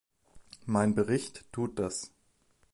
[0.65, 2.09] Mein Bericht tut das.